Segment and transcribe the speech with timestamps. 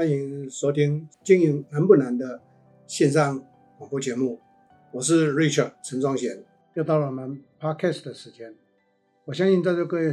[0.00, 2.40] 欢迎收听《经营难不难》的
[2.86, 3.38] 线上
[3.76, 4.40] 广播节目，
[4.92, 6.42] 我是 Richard 陈宗贤，
[6.72, 8.54] 又到了我们 Podcast 的时间。
[9.26, 10.10] 我相信在座各位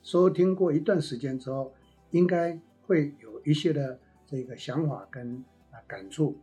[0.00, 1.74] 收听过一段时间之后，
[2.10, 3.98] 应该会有一些的
[4.28, 6.38] 这个想法跟啊感触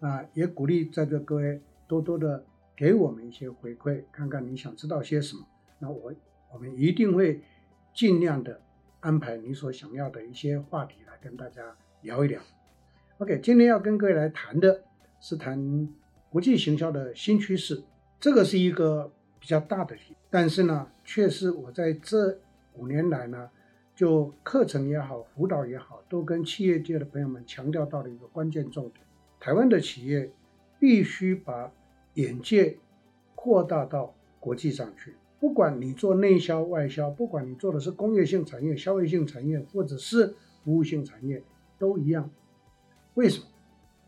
[0.00, 2.44] 啊，也鼓励在座各位多多的
[2.76, 5.46] 给我们一些回馈，看看你想知道些什么。
[5.78, 6.12] 那我
[6.52, 7.40] 我们一定会
[7.94, 8.60] 尽量的
[8.98, 12.40] 安排你所想要的一些话题来跟大家聊一聊。
[13.18, 14.82] OK，今天要跟各位来谈的
[15.20, 15.88] 是谈
[16.28, 17.82] 国际行销的新趋势，
[18.20, 22.38] 这个是一个比较大的题，但是呢，却是我在这
[22.74, 23.48] 五年来呢，
[23.94, 29.00] 就课程也好，辅导也好，都跟企业界的朋友们强调到了一个关键重点：
[29.40, 30.30] 台湾的企业
[30.78, 31.72] 必须把
[32.14, 32.76] 眼界
[33.34, 35.14] 扩大到国际上去。
[35.40, 41.42] 不管你做内销外销，不管你做的是工业性产业、消费性产业，或者是服务性产业，
[41.78, 42.30] 都一样。
[43.14, 43.46] 为什么？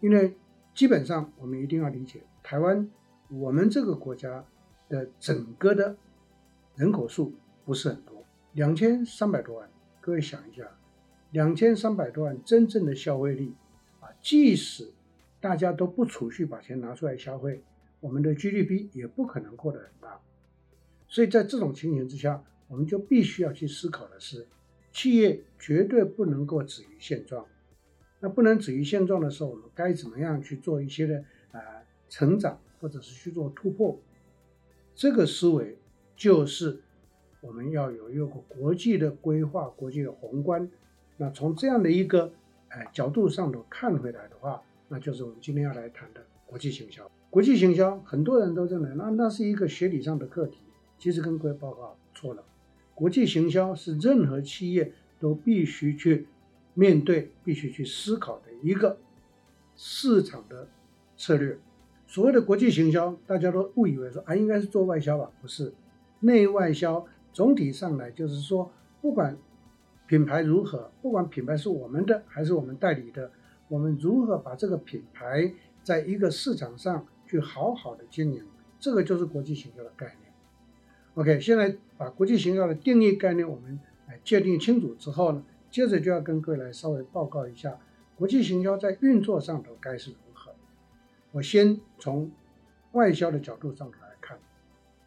[0.00, 0.36] 因为
[0.74, 2.91] 基本上我们一定要理解，台湾
[3.28, 4.44] 我们这个国家
[4.88, 5.96] 的整个的
[6.74, 9.70] 人口数不是很多，两千三百多万。
[10.00, 10.68] 各位想一下，
[11.30, 13.54] 两千三百多万真正的消费力
[14.00, 14.92] 啊，即使
[15.41, 17.64] 大家都不储蓄，把钱拿出来消费，
[18.00, 20.20] 我们的 GDP 也不可能扩得很大。
[21.08, 24.46] 所以在这种情形之下，我们就必须要去思考的是，
[24.92, 27.46] 企业绝对不能够止于现状。
[28.20, 31.19] 那不能止于现状的时候，我们该怎么样去做一些的
[31.53, 31.62] 啊、呃、
[32.09, 33.98] 成长，或者是去做突破？
[34.95, 35.78] 这个思维
[36.17, 36.81] 就是
[37.41, 40.70] 我们要有一个国际的规划、国际的宏观。
[41.19, 42.33] 那从这样的一个
[42.69, 47.11] 呃角度上头看回来的话，那就是我们今天要来谈的国际行销。
[47.28, 50.59] 国际行销，很多人都认为那那是一个学理上的课题。
[50.98, 52.42] 其实跟各位报告错了，
[52.94, 56.27] 国际行销是任何企业都必须去
[56.77, 58.98] 面对、必须去思考的一个
[59.74, 60.69] 市场的
[61.16, 61.58] 策略。
[62.06, 65.28] 所谓的国际行销，大家都误以为说啊，应该是做外销吧？
[65.41, 65.72] 不是，
[66.20, 68.70] 内外销总体上来就是说，
[69.00, 69.37] 不管
[70.06, 73.32] 品牌如何，不管品牌是我们的还是我们代理的，
[73.66, 78.44] 我们如何把这个品牌在一个市场上去好好的经营，
[78.78, 80.32] 这个就是国际行销的概念。
[81.14, 87.78] OK，现在把国际行销的定义概念我们来界定清楚之后呢，接着就要跟各位来稍微报告一下
[88.16, 90.54] 国际行销在运作上头该是如何。
[91.32, 92.31] 我先从
[92.93, 94.38] 外销的角度上头来看，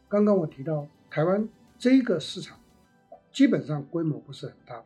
[0.07, 2.59] 刚刚我提到台湾这个市场
[3.31, 4.83] 基本上规模不是很大，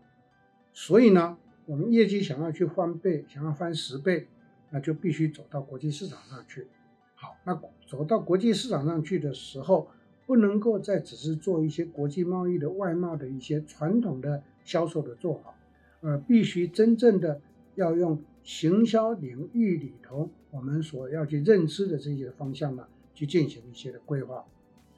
[0.72, 4.28] 所以呢，我们业绩想要去翻倍，想要翻十倍，
[4.70, 6.68] 那就必须走到国际市场上去。
[7.16, 9.90] 好，那走到国际市场上去的时候，
[10.26, 15.54] 不能够再只是做一些国际贸易的外贸的一些传统的销售的做法，
[16.04, 17.42] 而必须真正的
[17.76, 24.46] 要用行销领域里头我们所要去认知的这些方向呢，去进行一些的规划。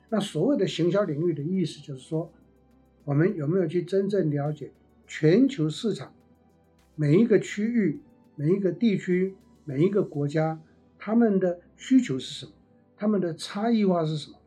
[0.09, 2.31] 那所谓的行销领域的意思就是说，
[3.03, 4.71] 我们有没有去真正了解
[5.07, 6.13] 全球市场
[6.95, 7.99] 每一个区域、
[8.35, 10.59] 每一个地区、每一个国家
[10.97, 12.51] 他们的需求是什么，
[12.97, 14.37] 他们的差异化是什么？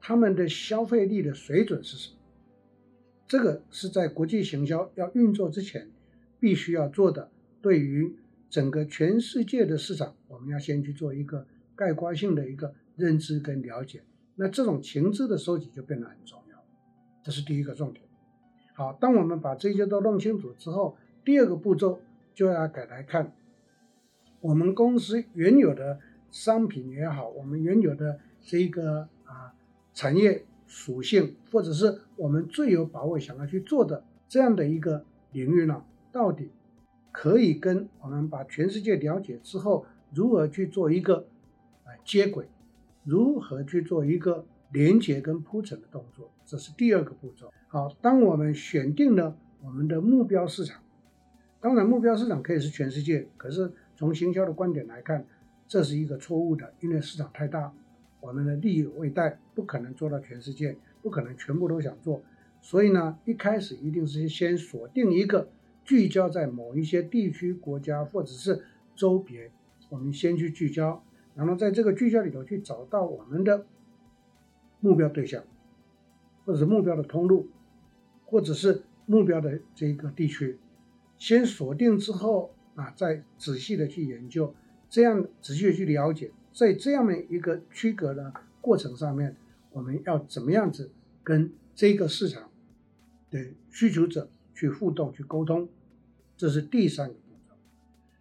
[0.00, 2.16] 他们的消费力的水准是什么？
[3.26, 5.88] 这个是在国际行销要运作之前
[6.40, 7.30] 必须要做的。
[7.60, 8.16] 对于
[8.48, 14.02] 整个全世界的市场，我们要先去做一个概括性的一个认知跟了解。
[14.36, 16.64] 那这种情资的收集就变得很重要。
[17.22, 18.04] 这是第一个重点。
[18.74, 22.00] 好，当我们把这些都弄清楚之后，第二个步骤
[22.34, 23.32] 就要改来看
[24.40, 25.98] 我们公司原有的
[26.30, 29.54] 商品也好，我们原有的这个啊。
[29.94, 35.84] 产业属性，或者是我们最有把握想要去做的这样的一个领域呢，
[36.18, 36.50] 到底
[37.12, 41.28] 可以跟我们把全世界了解之后，如何去做一个
[41.84, 42.48] 啊接轨，
[43.04, 47.52] 如何去做一个连接跟铺陈的动作，这是第二个步骤。
[47.68, 50.82] 好，当我们选定了我们的目标市场，
[51.60, 55.24] 当然目标市场可以是全世界，可是从行销的观点来看，
[55.68, 57.72] 这是一个错误的，因为市场太大。
[58.20, 62.20] 我们的力有未逮，不可能做到全世界，不可能全部都想做，
[62.60, 65.48] 所以呢，一开始一定是先锁定一个，
[65.88, 68.62] 聚焦在某一些地区、国家或者是
[68.94, 69.50] 周边，
[69.88, 71.02] 我们先去聚焦，
[71.34, 73.64] 然后在这个聚焦里头去找到我们的
[74.80, 75.42] 目标对象，
[76.44, 77.48] 或者是目标的通路，
[78.26, 80.58] 或者是目标的这个地区，
[81.16, 84.54] 先锁定之后啊，再仔细的去研究，
[84.90, 86.30] 这样仔细的去了解。
[86.52, 88.30] 在这样的一个区隔的
[88.60, 89.34] 过程上面，
[89.72, 90.90] 我们要怎么样子
[91.24, 92.50] 跟这个市场
[93.30, 95.66] 的需求者去互动、去沟通，
[96.38, 97.54] 这是第三个步骤。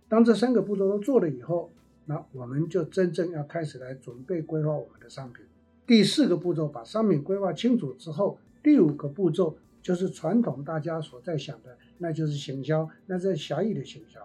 [0.10, 1.70] 当这三个步骤都做了以后，
[2.06, 5.46] 那我们就真正要开始来准备规划我们的商品。
[5.86, 14.20] 第四个步骤把商品规划清楚之后，第五个步骤就是传统大家所在想的，那就是行销，那是狭义的行销。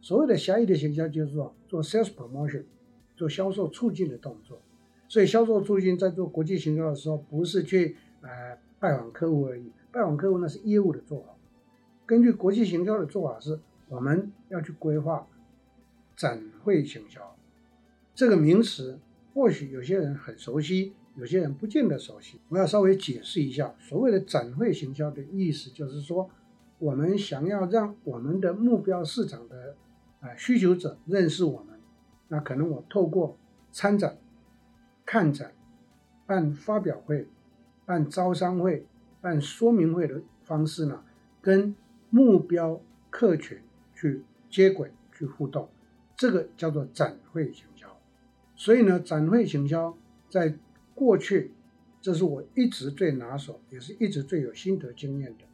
[0.00, 2.64] 所谓的狭义的行销就是说做 sales promotion，
[3.16, 4.60] 做销售促进的动作。
[5.08, 11.28] 所以销售促进在做国际行销的时候，不是去呃拜访客户而已，拜访客户那是业务的做法。
[12.08, 15.26] 根据国际行销的做法是，我们要去规划
[16.16, 17.36] 展会行销
[18.14, 18.98] 这个名词，
[19.34, 22.40] 或许有些人很熟悉，有些人不见得熟悉。
[22.48, 26.30] 我要稍微解释一下，所谓的展会行销的意思，就是说
[26.78, 29.76] 我们想要让我们的目标市场的
[30.20, 31.78] 啊需求者认识我们，
[32.28, 33.36] 那可能我透过
[33.70, 34.16] 参展、
[35.04, 35.52] 看展、
[36.24, 37.28] 办发表会、
[37.84, 38.86] 办招商会、
[39.20, 41.04] 办说明会的方式呢，
[41.42, 41.76] 跟
[42.10, 43.58] 目标客群
[43.94, 45.68] 去接轨、去互动，
[46.16, 47.86] 这个叫做展会行销。
[48.56, 49.96] 所以呢，展会行销
[50.28, 50.56] 在
[50.94, 51.52] 过去，
[52.00, 55.44] 这是我一直最拿手，也是一直最有心得经验的。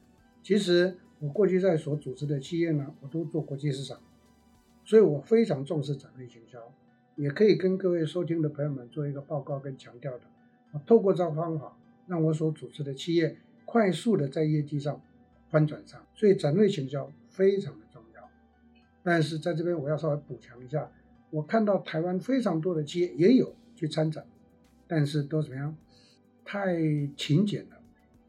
[0.42, 3.98] 其实我过去在所组织的企业呢，我都做国际市场，
[4.84, 6.58] 所以我非常重视展会行销，
[7.16, 10.22] 也可以跟各位收听的朋友们做一个报告跟强调的。
[10.72, 15.00] 我透过这个方法，让我所组织的企业快速的在业绩上。
[15.54, 18.28] 翻转上，所以展会行销非常的重要。
[19.04, 20.90] 但是在这边我要稍微补强一下，
[21.30, 24.26] 我看到台湾非常多的企业也有去参展，
[24.88, 25.76] 但是都怎么样？
[26.44, 26.74] 太
[27.16, 27.76] 勤俭了，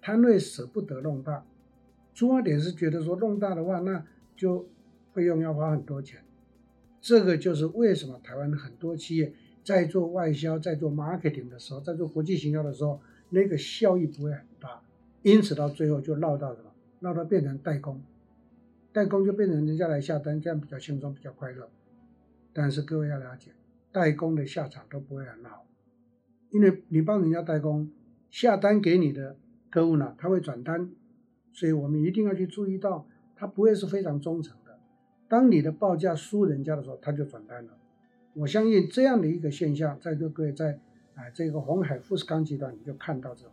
[0.03, 1.43] 摊位舍不得弄大。
[2.13, 4.05] 出发点是觉得说弄大的话，那
[4.35, 4.69] 就
[5.11, 6.21] 费用要花很多钱。
[7.01, 9.33] 这个就是为什么台湾很多企业
[9.63, 13.01] 在做外销、在做 marketing 的时候，在做国际行销的时候，
[13.31, 14.83] 那个效益不会很大，
[15.23, 16.71] 因此到最后就落到什么？
[17.05, 18.01] 让它变成代工，
[18.91, 21.69] 代工就变成人家来下单，这样比较轻松，比较快乐。
[22.51, 23.51] 但是各位要了解，
[23.91, 25.67] 代工的下场都不会很好，
[26.49, 27.91] 因为你帮人家代工，
[28.31, 29.37] 下单给你的
[29.69, 30.89] 客户呢，他会转单，
[31.53, 33.05] 所以我们一定要去注意到，
[33.35, 34.79] 他不会是非常忠诚的。
[35.27, 37.77] 当你的报价输人家的时候，他就转单了。
[38.33, 40.79] 我相信这样的一个现象，在各位在
[41.13, 43.51] 啊这个红海富士康集团，你就看到这种，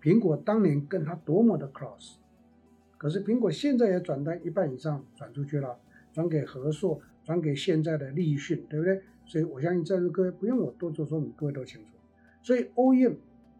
[0.00, 2.18] 苹果当年跟他多么的 close。
[3.04, 5.78] 可是苹果现在也转单一半以上转出去了，
[6.10, 9.02] 转给和硕，转给现在的立讯，对不对？
[9.26, 11.88] 所以我相信在座各位不用我多做说明，各位都清楚。
[12.42, 13.16] 所以 OEM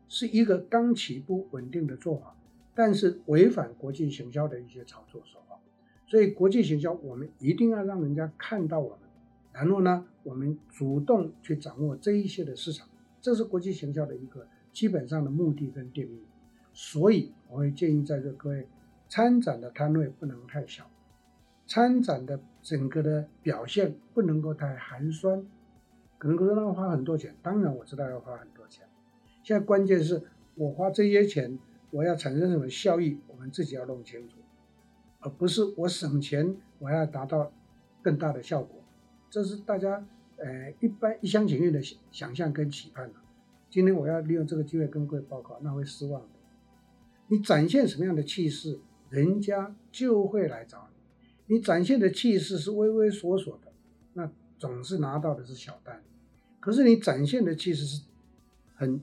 [0.08, 2.34] 是一个刚起步稳定的做法，
[2.74, 5.60] 但是违反国际行销的一些操作手法。
[6.06, 9.00] 所以国际行销我们一定要让人家看到我们，
[9.52, 12.88] 然后呢，我们主动去掌握这一些的市场，
[13.20, 16.22] 这是国际行销的一个基本上的目的跟定义。
[16.72, 18.66] 所以我会建议在座各位。
[19.14, 20.90] 参展的摊位不能太小，
[21.68, 25.46] 参展的整个的表现不能够太寒酸，
[26.18, 27.32] 可能可能要花很多钱。
[27.40, 28.88] 当然我知道要花很多钱，
[29.44, 30.20] 现在关键是
[30.56, 31.56] 我花这些钱，
[31.92, 34.38] 我要产生什么效益，我们自己要弄清楚，
[35.20, 37.52] 而不是我省钱，我要达到
[38.02, 38.82] 更大的效果，
[39.30, 40.04] 这是大家
[40.38, 43.08] 呃一般一厢情愿的想象跟期盼。
[43.70, 46.28] 今天我要利用这个机会跟各位报告，那会失望的。
[47.28, 48.80] 你展现什么样的气势？
[49.14, 50.88] 人家就会来找
[51.46, 53.72] 你，你展现的气势是畏畏缩缩的，
[54.14, 56.02] 那总是拿到的是小单。
[56.58, 58.02] 可是你展现的气势是
[58.74, 59.00] 很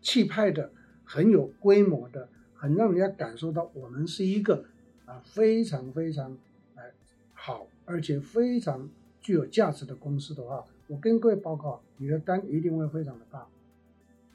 [0.00, 0.72] 气派的，
[1.04, 4.64] 很有规模的，很让人家感受到我们是一个
[5.04, 6.36] 啊非常非常
[6.74, 6.92] 哎
[7.32, 13.46] 好，而且非常具有价值的公司的话，我跟各位报告，你的单一定会非常的大，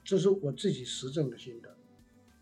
[0.06, 1.75] 这是我自己实证的心得。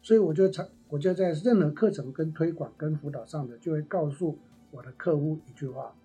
[0.05, 4.37] 所以我就在，我就在任何课程跟推广跟辅导上的，就会告诉
[4.69, 5.95] 我的客户一句话，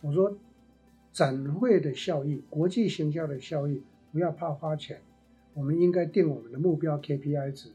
[0.00, 0.38] 我说，
[1.12, 5.02] 展会的效益，国际行销的效益，不要怕花钱，
[5.52, 7.72] 我们应该定我们的目标 KPI 值，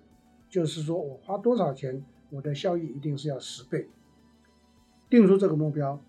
[0.49, 3.87] 就是说我花多少钱，我的效益一定是要十倍。
[5.11, 6.01] 定出这个目标，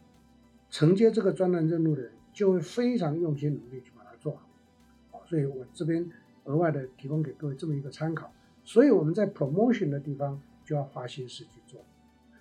[0.71, 5.21] 承接这个专栏任务的人，就会非常用心努力去把它做好。
[5.27, 6.11] 所以我这边
[6.45, 8.33] 额外的提供给各位这么一个参考。
[8.67, 11.81] 所以我们在 promotion 的地方就要花心思去做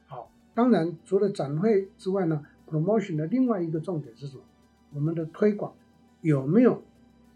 [0.07, 0.31] 好。
[0.55, 4.43] 当然，除了展会之外呢，promotion 的另外一个重点是什么？
[4.91, 5.75] 我们的推广
[6.21, 6.81] 有没有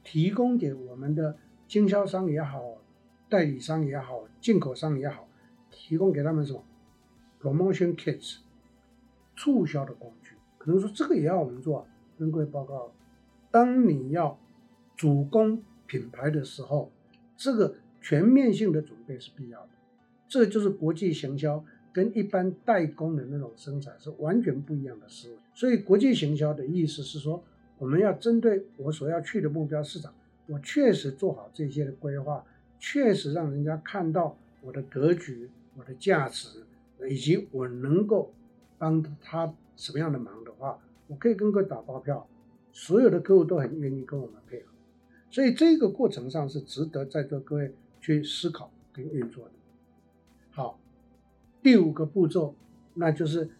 [0.03, 2.79] 提供给我们的经销商也好、
[3.29, 5.27] 代理商也好、进口商也好，
[5.69, 6.63] 提供给他们什么
[7.39, 8.39] promotion kits
[9.37, 10.35] 促销的工具？
[10.57, 11.77] 可能说这个也要我们做。
[11.77, 11.85] 啊
[12.17, 12.91] 跟各位报告，
[13.49, 14.37] 当你要
[14.97, 16.91] 主攻品牌的时候，
[17.37, 17.75] 这个。
[18.01, 19.69] 全面性的准备是必要的，
[20.27, 25.35] 这就是国际行销跟一般代工的那种生产是完全不一样的思维。
[25.53, 27.43] 所以国际行销的意思是说，
[27.77, 30.13] 我们要针对我所要去的目标市场，
[30.47, 32.45] 我确实做好这些的规划，
[32.79, 36.63] 确实让人家看到我的格局、我的价值，
[37.09, 38.31] 以及我能够
[38.77, 42.27] 帮他什么样的忙的话，我可以跟各位打包票，
[42.71, 44.65] 所有的客户都很愿意跟我们配合。
[45.31, 47.73] 所以这个过程上是值得在座各位
[48.17, 49.51] 去思考跟运作的。
[50.49, 50.79] 好，
[51.61, 52.55] 第五个步骤，
[52.95, 53.51] 那就是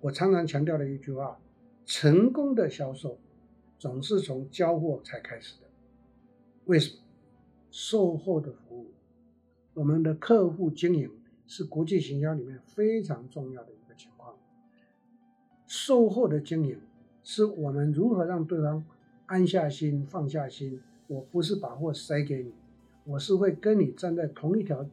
[0.00, 1.38] 我常常强调的一句话：
[1.84, 3.18] 成功的销售
[3.78, 5.66] 总是从交货才开始的。
[6.64, 7.02] 为什么？
[7.70, 8.86] 售后的服务，
[9.74, 11.10] 我们的客户经营
[11.46, 14.34] 是国际行销里面非常重要的一个情况。
[15.66, 16.80] 售后的经营
[17.22, 18.82] 是我们如何让对方
[19.26, 20.80] 安下心、放下心。
[21.08, 22.54] 我不是把货塞给你，
[23.04, 24.86] 我是会跟你站在同一条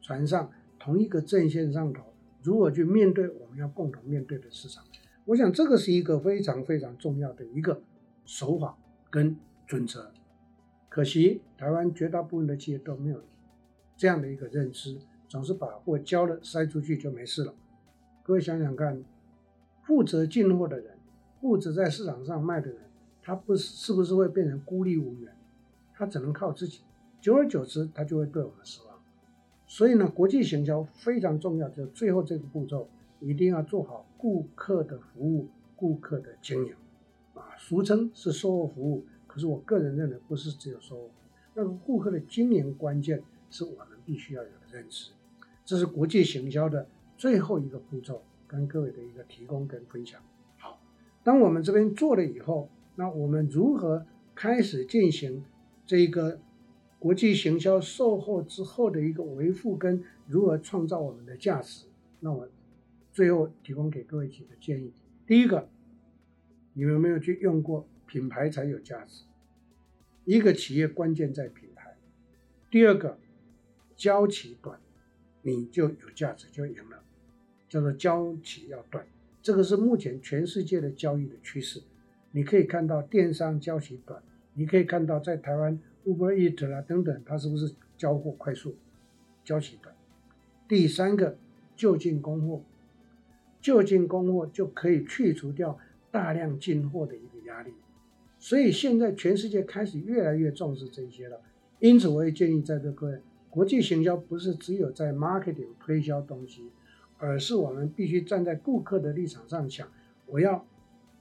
[0.00, 2.02] 船上、同一个阵线上头，
[2.42, 4.84] 如何去面对我们要共同面对的市场。
[5.24, 7.82] 我想这个是一个非常非常重要的一个
[8.24, 8.76] 手法
[9.10, 10.12] 跟准则。
[10.88, 13.22] 可惜台湾绝大部分的企业都没有
[13.96, 17.54] 这样的一个认知，总是把货交了塞出去就没事了。
[18.22, 19.02] 各位想想看，
[19.84, 20.96] 负责进货的人，
[21.40, 22.80] 负责在市场上卖的人，
[23.22, 25.34] 他不是是不是会变成孤立无援？
[25.94, 26.80] 他只能靠自己，
[27.22, 28.98] 久而久之，他就会对我们失望。
[29.68, 36.74] 所以呢，国际行销非常重要，就是最后这个步骤一定要做好顾客的服务、顾客的经营，
[37.34, 39.06] 啊，俗称是售后服务。
[39.28, 41.10] 可是我个人认为，不是只有售后，
[41.54, 45.12] 那个顾客的经营关键是我们必须要有的认知。
[45.64, 50.20] 这是国际行销的最后一个步骤，跟各位的一个提供跟分享。
[50.58, 50.80] 好，
[51.22, 55.44] 当我们这边做了以后，那我们如何开始进行
[55.86, 56.40] 这个
[57.02, 61.86] 国际行销售后之后的一个维护跟如何创造我们的价值？
[62.20, 62.48] 那我
[63.12, 64.92] 最后提供给各位几个建议。
[65.26, 65.68] 第一个，
[66.74, 69.24] 你们有没有去用过品牌才有价值？
[70.24, 71.96] 一个企业关键在品牌。
[72.70, 73.18] 第二个，
[73.96, 74.78] 交期短。
[75.44, 77.02] 你就有价值，就赢了，
[77.68, 79.04] 叫做交期要短，
[79.42, 81.82] 这个是目前全世界的交易的趋势。
[82.30, 84.22] 你可以看到电商交期短，
[84.54, 88.76] 你可以看到在台湾 Uber Eat 啦等等，它是不是交货快速，
[89.44, 89.94] 交期短。
[90.68, 91.36] 第三个，
[91.76, 92.62] 就近供货，
[93.60, 95.78] 就近供货就可以去除掉
[96.10, 97.72] 大量进货的一个压力。
[98.38, 101.40] 所以现在全世界开始越来越重视这些了，
[101.78, 103.20] 因此我也建议在座各位。
[103.50, 106.70] 国际行销不是只有在 marketing 推销东西，
[107.18, 109.86] 而是我们必须站在顾客的立场上想，
[110.26, 110.66] 我要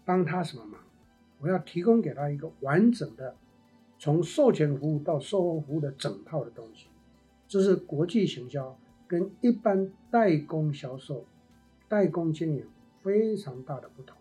[0.06, 0.80] 帮他什么忙，
[1.40, 3.36] 我要提供给他一个完整的
[4.02, 6.88] 从售前服务到售后服务的整套的东西。
[7.48, 8.76] 这是国际行销
[9.08, 11.24] 跟一般代工销售、
[11.88, 12.66] 代工经营
[13.04, 14.18] 非常大的不同。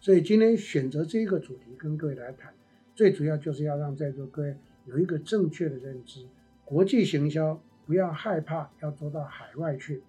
[0.00, 2.52] 所以今天选择这个主题跟各位来谈，
[2.96, 6.26] 最主要就是要让在座各位有一个正确的认知。
[6.64, 10.02] 国际行销不要害怕要做到海外去，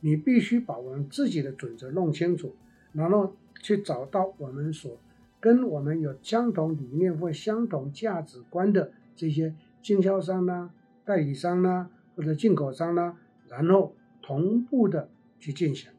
[0.00, 2.56] 你必须把我们自己的准则弄清楚，
[2.94, 4.98] 然后去找到我们所
[5.42, 10.70] 跟我们有相同理念或相同价值观的这些经销商呢、
[11.04, 13.18] 代理商呢或者进口商呢，
[13.48, 15.90] 然后同步的去进行，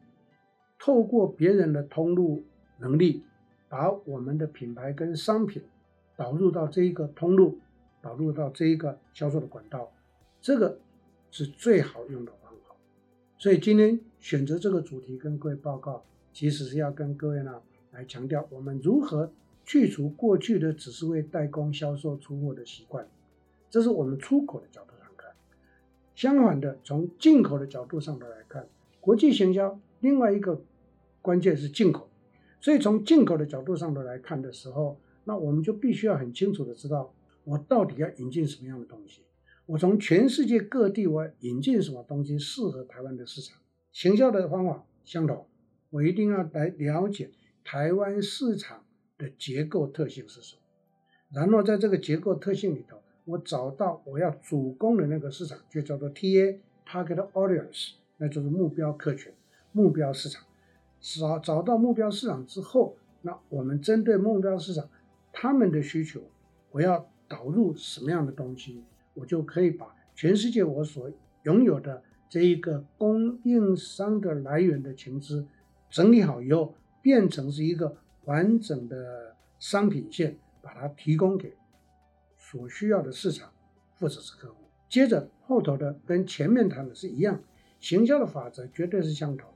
[0.80, 2.44] 透过别人的通路
[2.80, 3.24] 能力，
[3.70, 5.62] 把我们的品牌跟商品
[6.16, 7.60] 导入到这一个通路。
[8.04, 9.90] 导入到这一个销售的管道，
[10.42, 10.78] 这个
[11.32, 12.76] 是最好用的方法。
[13.38, 17.62] 所以今天选择这个主题跟各位报告，其实是要跟各位呢
[17.94, 19.32] 来强调，我们如何
[19.64, 23.08] 去除过去的只是为代工销售出货的习惯。
[23.70, 25.32] 这是我们出口的角度上看。
[26.16, 28.68] 相反的，从进口的角度上头来看，
[29.00, 30.62] 国际行销另外一个
[31.22, 32.10] 关键是进口。
[32.60, 37.14] 所以从进口的角度上头来看的时候，那我们就必须要很清楚的知道。
[37.46, 39.22] 我到底要引进什么样的东西？
[39.66, 43.58] 我从全世界各地我引进什么东西适合台湾的市场？
[43.92, 45.46] 行销的方法相同，
[45.90, 47.32] 我一定要来了解
[47.64, 48.84] 台湾市场
[49.18, 50.62] 的结构特性是什么，
[51.32, 59.32] 然后在这个结构特性里头，我找到我要主攻的那个市场，就叫做 TA Target Audience，那就是目标客群、
[59.72, 60.44] 目标市场。
[61.00, 64.90] 找找到目标市场之后，那我们针对目标市场
[65.32, 66.22] 他们的需求，
[66.72, 67.08] 我要。
[67.26, 68.84] 导入什么样的东西，
[69.16, 71.10] 我就可以把全世界我所
[71.44, 75.48] 拥有的这一个供应商的来源的情资
[75.90, 81.56] 整理好以后，变成是一个完整的商品线，把它提供给
[82.38, 83.52] 所需要的市场
[84.00, 84.56] 或者是客户。
[84.90, 87.42] 接着后头的跟前面谈的是一样，
[87.80, 89.50] 行销的法则绝对是相同。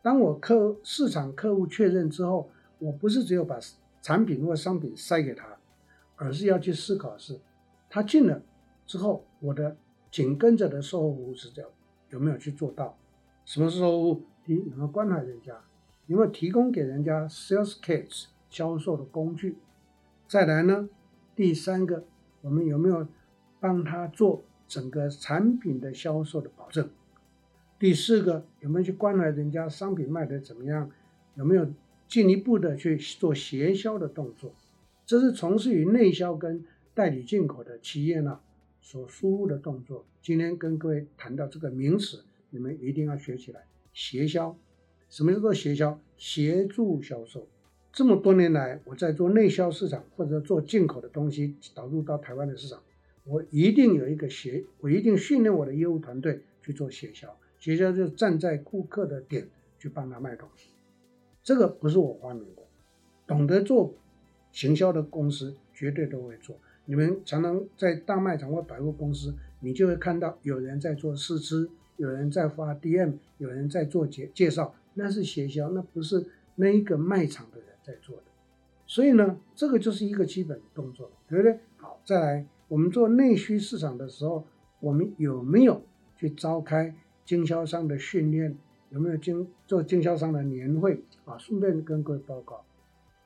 [0.00, 3.58] 当我客市场客户确认之后，我不是只有把
[4.00, 5.56] 产品或商品塞给他，
[6.14, 7.40] 而是要去思考是，
[7.90, 8.40] 他进了
[8.86, 9.76] 之后，我的
[10.10, 11.70] 紧跟着的售后服务是这样，
[12.10, 12.96] 有没有去做到？
[13.44, 14.22] 什么是售后服务？
[14.44, 15.60] 第一，有没有关怀人家？
[16.06, 19.56] 有没有提供给人家 sales kits 销售的工具？
[20.26, 20.88] 再来呢，
[21.36, 22.04] 第三个，
[22.40, 23.06] 我们有没有
[23.60, 26.90] 帮他做整个产品的销售的保证？
[27.78, 30.90] 第四个，有没有去关怀人家商品卖的怎么样？
[31.34, 31.66] 有没有
[32.06, 34.54] 进一步的去做协销的动作？
[35.06, 38.40] 这是从事于内销跟代理进口的企业呢
[38.80, 40.04] 所输入的动作。
[40.20, 43.64] 今天跟各位谈到这个名词，你们一定要学起来。
[43.92, 44.56] 协销，
[45.12, 46.00] 什么叫做协销？
[46.16, 47.46] 协助销售。
[47.92, 52.82] 这么多年来，我在做内销市场或者做进口的东西导入到台湾的市场，
[53.24, 57.28] 我一定有一个协，我一定训练我的业务团队去做协销。
[57.58, 59.46] 协销就是站在顾客的点
[59.78, 60.70] 去帮他卖东西，
[61.42, 62.62] 这个不是我发明的，
[63.26, 63.94] 懂得做
[64.50, 66.56] 行销的公司绝对都会做。
[66.86, 78.22] 你们常常在大卖场或百货公司，你就会看到有人在做试吃，有人在发 DM，有人在做介介绍，那是协销，那不是那一个卖场的人在做的。
[78.86, 81.58] 所以呢，这个就是一个基本动作，对不对？
[81.78, 84.44] 好，再来，我们做内需市场的时候，
[84.80, 85.82] 我们有没有
[86.16, 86.94] 去召开？
[87.24, 88.58] 经销商的训练
[88.90, 91.38] 有没有经做经销商的年会啊？
[91.38, 92.64] 顺便跟各位报告，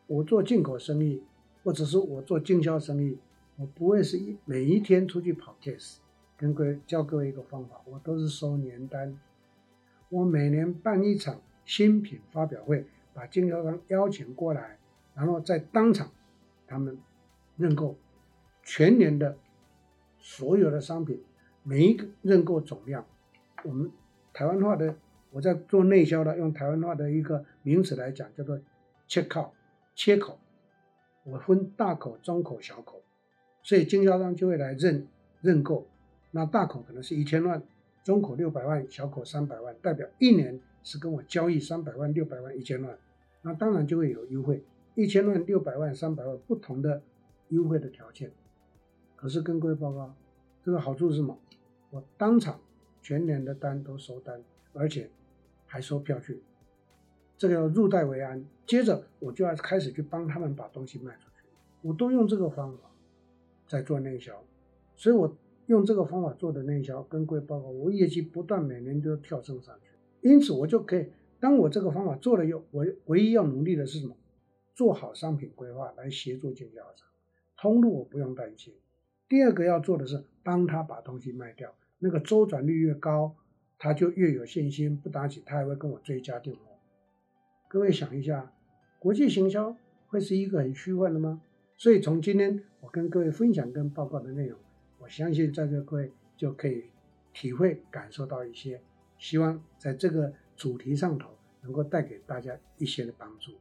[0.06, 1.22] 我做进口生意，
[1.64, 3.16] 或者是我做经销生意，
[3.56, 5.96] 我不会是一每一天出去跑 case。
[6.36, 9.18] 跟各位教各位一个方法，我都是收年单。
[10.10, 14.78] 我每年办一场新品发表会，把经销商邀请过来，
[15.14, 16.10] 然后在当场
[16.66, 16.96] 他们
[17.58, 17.98] 认购
[18.62, 19.36] 全年的
[20.18, 21.22] 所有的商品，
[21.62, 23.04] 每一个认购总量。
[23.64, 23.90] 我们
[24.32, 24.96] 台湾话的，
[25.30, 28.58] 我在做内销的，用台湾话的一个名词来讲，叫做
[29.06, 29.52] 切口，
[29.94, 30.38] 切口。
[31.24, 33.02] 我分大口、中口、小口，
[33.62, 35.08] 所以经销商就会来认
[35.40, 35.88] 认购。
[36.30, 37.60] 那大口可能是一千万，
[38.04, 42.96] 中口六百万，小口三百万，代表一年是跟我交易三百万、六百万、一千万。
[43.42, 47.02] 那当然就会有优惠，一千万、六百万、三百万不同的
[47.48, 48.30] 优惠的条件。
[49.16, 50.14] 可是跟各位报告，
[50.62, 51.38] 这个好处是什么？
[51.90, 52.58] 我当场。
[53.02, 55.08] 全年的单都收单，而且
[55.64, 56.42] 还收票据，
[57.38, 58.44] 这个要入袋为安。
[58.66, 61.46] 接着我就要开始去帮他们把东西卖出去，
[61.82, 62.90] 我都用这个方法
[63.68, 64.42] 在做内销，
[64.96, 69.92] 所以我用这个方法做的内销，跟各位报告，我业绩不断，每年都要跳升上去。
[70.26, 71.06] 因此我就可以，
[71.38, 74.16] 当我这个方法做了以后，我唯一要努力的是什么？
[74.74, 77.06] 做好商品规划来协助经销商，
[77.56, 78.74] 通路我不用担心。
[79.28, 81.72] 第二个要做的是帮他把东西卖掉。
[82.00, 83.36] 那个周转率越高，
[83.78, 86.60] 他就越有信心，不打紧，他还会跟我追加订货。
[87.68, 88.52] 各位想一下，
[88.98, 89.76] 国际行销
[90.08, 91.40] 会是一个很虚幻的吗？
[91.76, 94.58] 所以从今天我跟各位分享跟报告的内容，
[94.98, 96.84] 我相信在座各位就可以
[97.32, 98.82] 体会感受到一些，
[99.18, 101.30] 希望在这个主题上头
[101.62, 103.52] 能够带给大家一些的帮助。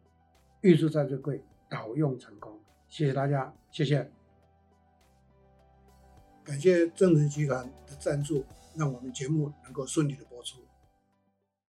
[0.61, 4.09] 预祝在最贵导用成功，谢谢大家，谢谢。
[6.43, 8.43] 感谢正成集团的赞助，
[8.75, 10.34] 让我们节目能够顺利的播。